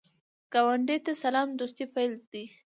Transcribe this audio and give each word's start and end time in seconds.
ګاونډي 0.53 0.97
ته 1.05 1.11
سلام، 1.23 1.47
د 1.51 1.55
دوستۍ 1.59 1.85
پیل 1.93 2.11
دی 2.31 2.45